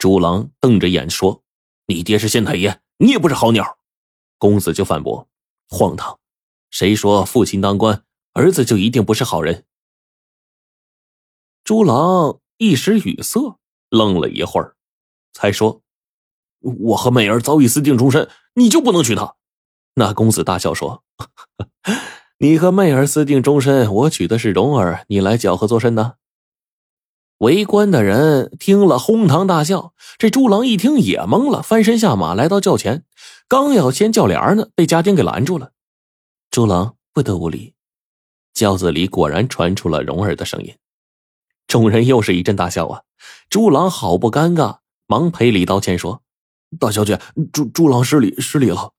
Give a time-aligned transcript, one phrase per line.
[0.00, 1.42] 朱郎瞪着眼说
[1.86, 3.76] ：“你爹是县太爷，你也不是好鸟。”
[4.38, 5.28] 公子就反驳
[5.68, 6.18] ：“荒唐！
[6.70, 8.02] 谁说父亲当官，
[8.32, 9.66] 儿子就一定不是好人？”
[11.64, 13.58] 朱郎一时语塞，
[13.90, 14.74] 愣了一会儿，
[15.34, 15.82] 才说
[16.60, 19.36] ：“我和媚儿早已私定终身，你就不能娶她？”
[19.96, 21.04] 那公子大笑说
[22.40, 26.14] ：“你和媚儿私定终身，我娶的是蓉儿，你来搅和作甚呢？”
[27.40, 29.94] 围观的人听了，哄堂大笑。
[30.18, 33.04] 这朱郎一听也懵了，翻身下马，来到轿前，
[33.48, 35.72] 刚要掀轿帘呢，被家丁给拦住了。
[36.50, 37.72] 朱郎不得无礼。
[38.52, 40.74] 轿子里果然传出了蓉儿的声音。
[41.66, 43.02] 众人又是一阵大笑啊！
[43.48, 46.22] 朱郎好不尴尬，忙赔礼道歉说
[46.78, 47.18] ：“大小姐，
[47.52, 48.92] 朱朱郎失礼，失礼了。”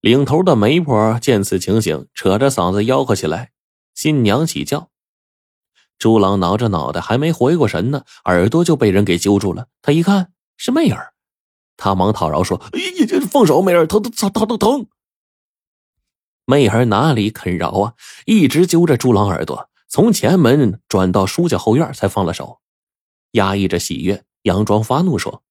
[0.00, 3.50] 领头的媒婆见此情形，扯着嗓子吆喝起来
[3.94, 4.88] ：“新娘起轿！”
[6.00, 9.68] 朱郎挠着脑袋，还没回过神呢，耳朵就被人给揪住了。
[9.82, 11.12] 他一看是媚儿，
[11.76, 14.86] 他忙讨饶说：“哎呀，放手，媚儿，疼疼疼疼疼！”
[16.46, 17.94] 媚儿哪里肯饶啊，
[18.24, 19.68] 一直揪着朱郎耳朵。
[19.88, 22.60] 从前门转到舒家后院，才放了手，
[23.32, 25.42] 压抑着喜悦，佯装发怒说：“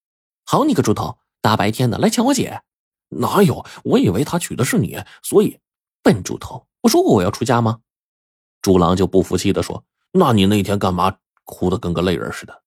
[0.46, 2.64] 好你个猪头，大白天的来抢我姐！
[3.10, 3.64] 哪有？
[3.84, 5.60] 我以为他娶的是你，所以
[6.02, 6.66] 笨猪头。
[6.82, 7.82] 我说过我要出家吗？”
[8.64, 12.64] 朱郎就不服气的说：“那你那天干嘛哭的跟个泪人似的？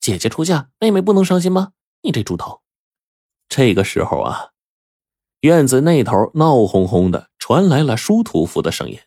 [0.00, 1.72] 姐姐出嫁，妹妹不能伤心吗？
[2.02, 2.60] 你这猪头！”
[3.48, 4.50] 这个时候啊，
[5.40, 8.98] 院子那头闹哄哄的，传来了舒屠夫的声音：“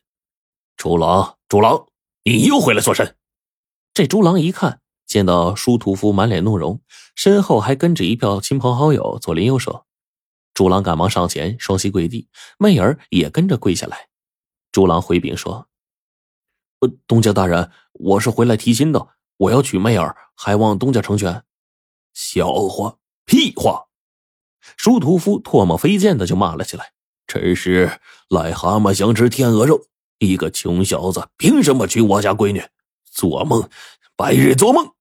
[0.78, 1.88] 朱郎。”朱郎，
[2.24, 3.16] 你又回来做甚？
[3.94, 6.82] 这朱郎一看，见到舒屠夫满脸怒容，
[7.16, 9.86] 身后还跟着一票亲朋好友左邻右舍。
[10.54, 12.28] 朱郎赶忙上前，双膝跪地，
[12.58, 14.10] 媚儿也跟着跪下来。
[14.72, 15.68] 朱郎回禀说：“，
[17.08, 21.44] 东家大人，我是回来提亲的，我要娶媚儿，还望东家成全。”
[22.14, 23.88] 笑话，屁话！
[24.76, 26.92] 舒屠夫唾沫飞溅的就骂了起来
[27.26, 29.88] ：“真是癞蛤蟆想吃天鹅肉！”
[30.20, 32.64] 一个穷小子凭什么娶我家闺女？
[33.06, 33.70] 做梦，
[34.16, 34.94] 白日做梦！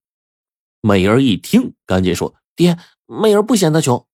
[0.81, 4.07] 美儿一听，赶紧说：“爹，美儿不嫌他穷。”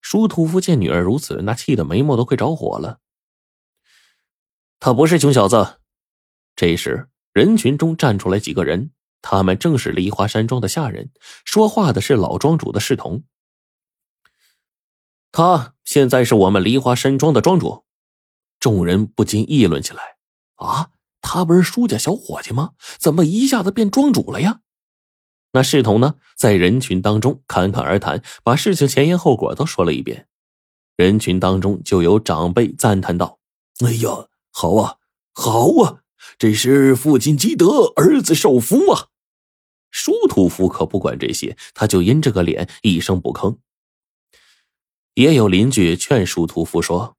[0.00, 3.00] 舒屠夫见女儿如此，那气得眉毛都快着火了。
[4.78, 5.78] 他不是穷小子。
[6.54, 8.90] 这时，人群中站出来几个人，
[9.20, 11.10] 他们正是梨花山庄的下人。
[11.44, 13.24] 说话的是老庄主的侍童。
[15.32, 17.84] 他现在是我们梨花山庄的庄主。
[18.60, 20.16] 众人不禁议论起来
[20.56, 20.90] ：“啊，
[21.20, 22.74] 他不是舒家小伙计吗？
[22.98, 24.60] 怎么一下子变庄主了呀？”
[25.54, 30.28] 那侍童呢，在人群当中侃侃而谈，把事情前因后果都说了一遍。
[30.96, 33.40] 人群当中就有长辈赞叹道
[33.84, 34.98] ：“哎呀，好啊，
[35.32, 36.02] 好啊，
[36.38, 39.08] 这是父亲积德，儿子受福啊！”
[39.90, 43.58] 舒屠夫可不管这些，他就阴着个脸，一声不吭。
[45.14, 47.16] 也有邻居劝舒屠夫说。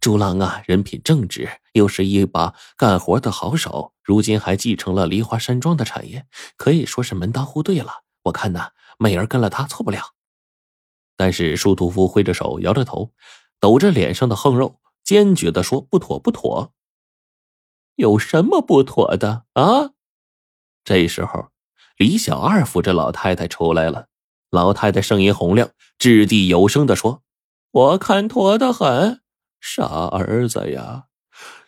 [0.00, 6.26] 朱郎啊，人品正直，又是一把干活的好手，如今还继承了梨花山庄的产业，
[6.58, 8.02] 可以说是门当户对了。
[8.24, 10.12] 我看呐，美儿跟了他错不了。
[11.16, 13.14] 但是舒屠夫挥着手，摇着头，
[13.58, 16.74] 抖着脸上的横肉，坚决的说：“不妥，不妥。”
[17.96, 19.90] 有什么不妥的啊？
[20.84, 21.48] 这时候，
[21.96, 24.06] 李小二扶着老太太出来了。
[24.50, 27.22] 老太太声音洪亮，掷地有声的说
[27.72, 29.20] ：“我看妥的很。”
[29.60, 31.04] 傻儿子呀，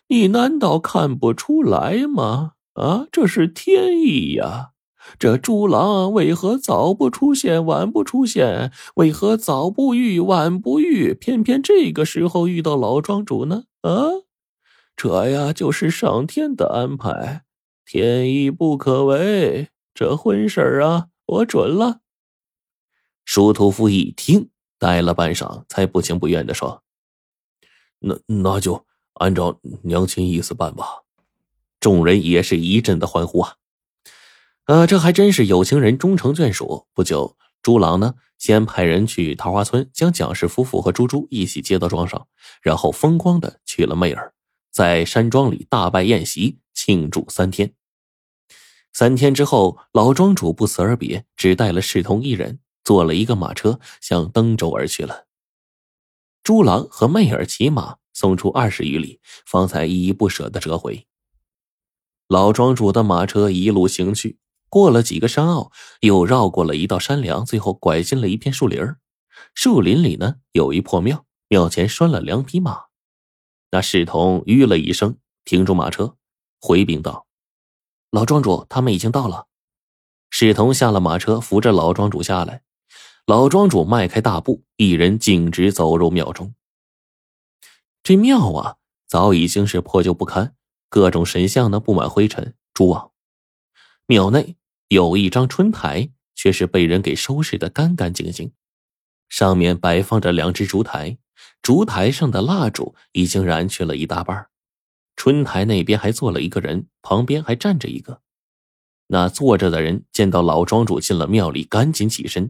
[0.07, 2.53] 你难道看不出来吗？
[2.73, 4.69] 啊，这是天意呀！
[5.17, 8.71] 这猪郎为何早不出现，晚不出现？
[8.95, 11.13] 为何早不遇，晚不遇？
[11.13, 13.63] 偏偏这个时候遇到老庄主呢？
[13.81, 14.11] 啊，
[14.97, 17.43] 这呀就是上天的安排，
[17.85, 19.69] 天意不可违。
[19.93, 22.01] 这婚事儿啊，我准了。
[23.23, 24.49] 舒屠夫一听，
[24.79, 26.81] 呆了半晌，才不情不愿的说。
[27.99, 31.03] 那那就按照娘亲意思办吧。
[31.79, 33.55] 众人也是一阵的欢呼啊！
[34.63, 36.87] 啊，这还真是有情人终成眷属。
[36.95, 42.27] 不久，朱郎呢，先派人去桃花村，将蒋氏夫妇和朱珠一起接到庄上，
[42.63, 44.33] 然后风光的娶了媚儿，
[44.77, 47.73] 在山庄里大摆宴席庆祝三天。
[48.93, 55.25] 三天之后，老庄主不辞而别，只带了侍童一人，坐了一个马车向登州而去了。
[56.43, 61.07] 朱郎和媚儿骑马送出二十余里，方才依依不舍的折回。
[62.27, 64.37] 老庄主的马车一路行去，
[64.69, 65.71] 过了几个山坳，
[66.01, 68.79] 又绕过了一道山梁，最后拐进了一片树林
[69.55, 72.83] 树林里呢，有一破庙，庙前拴了两匹马。
[73.71, 76.15] 那侍童吁了一声，停住马车，
[76.59, 77.27] 回禀道
[78.11, 79.47] ：“老庄主，他们已经到了。”
[80.29, 82.63] 侍童下了马车，扶着老庄主下来。
[83.25, 86.53] 老庄主迈开大步，一人径直走入庙中。
[88.01, 90.55] 这庙啊，早已经是破旧不堪，
[90.87, 93.11] 各种神像呢布满灰尘、蛛网。
[94.05, 94.55] 庙内
[94.87, 98.53] 有一张春台，却是被人给收拾的干干净净，
[99.27, 101.17] 上面摆放着两只烛台，
[101.67, 104.47] 烛台上的蜡烛已经燃去了一大半。
[105.17, 108.21] 春台那边还坐了一个人，旁边还站着一个。
[109.07, 112.49] 那坐着的人见到老庄主进了庙里，赶紧起身。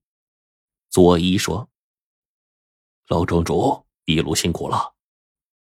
[0.92, 1.68] 作揖说
[3.10, 4.94] ：“老庄主一路辛苦了。”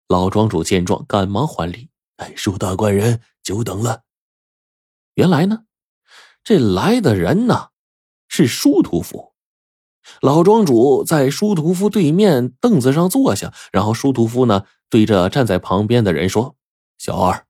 [0.08, 4.02] 老庄主见状，赶忙还礼：“哎，舒大官人久等了。”
[5.14, 5.66] 原来呢，
[6.42, 7.68] 这来的人呢
[8.26, 9.27] 是舒屠夫。
[10.20, 16.56] 老庄主在舒屠夫对面凳子上坐下，然后舒屠夫呢对着站在旁边的人说
[16.98, 17.46] ：“小二。”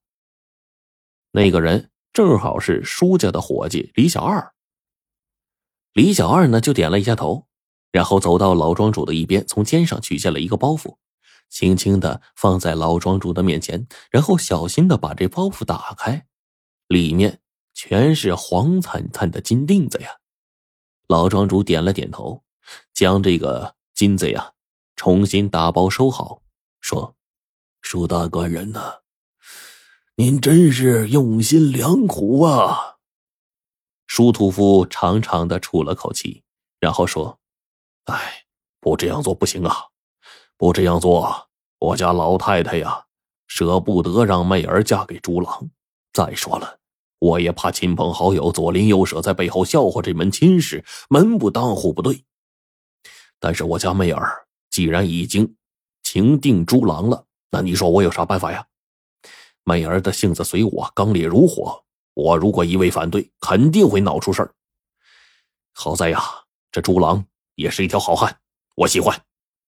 [1.33, 4.53] 那个人正好是舒家的伙计李小二。
[5.93, 7.47] 李小二呢就点了一下头。
[7.91, 10.97] 然后走到老庄主的一边，从肩上取下了一个包袱，
[11.49, 16.27] 轻轻的放在老庄主的面前，然后小心的把这包袱打开，
[16.87, 17.41] 里面
[17.73, 20.19] 全是黄灿灿的金锭子呀。
[21.09, 22.45] 老庄主点了点头，
[22.93, 24.53] 将这个金子呀
[24.97, 26.43] 重新打包收好，
[26.81, 27.15] 说
[27.83, 29.01] ：“舒大官人呐，
[30.17, 32.97] 您真是用心良苦啊。”
[34.07, 36.43] 舒屠夫长长的出了口气，
[36.81, 37.39] 然后说。
[38.05, 38.47] 哎，
[38.81, 39.77] 不这样做不行啊！
[40.57, 41.49] 不这样做，
[41.79, 43.05] 我家老太太呀，
[43.47, 45.69] 舍不得让媚儿嫁给朱郎。
[46.15, 46.79] 再说了，
[47.19, 52.25] 我也怕亲朋好友左邻右舍在背后笑话这门亲事，门不当户不对。
[53.41, 55.57] 但是我家妹儿既然已经
[56.03, 58.67] 情定朱郎了，那你说我有啥办法呀？
[59.65, 61.85] 妹儿的性子随我，刚烈如火。
[62.15, 64.55] 我如果一味反对，肯定会闹出事儿。
[65.73, 66.21] 好在呀，
[66.73, 67.25] 这朱郎。
[67.55, 68.39] 也是一条好汉，
[68.77, 69.21] 我喜欢，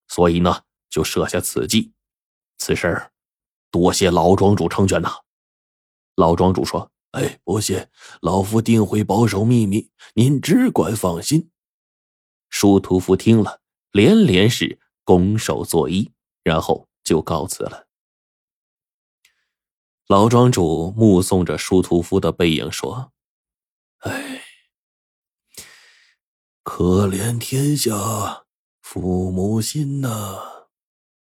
[0.07, 1.91] 所以呢，就设下此计。
[2.57, 3.11] 此事
[3.69, 5.11] 多谢老庄主成全呐。
[6.15, 7.89] 老庄主说：“哎，不谢，
[8.21, 11.51] 老夫定会保守秘密，您只管放心。”
[12.49, 13.59] 舒屠夫听了，
[13.91, 16.11] 连连是拱手作揖，
[16.43, 17.87] 然后就告辞了。
[20.07, 23.11] 老庄主目送着舒屠夫的背影说
[23.99, 24.43] ：“哎。”
[26.63, 28.45] 可怜天下
[28.81, 30.60] 父母心呐。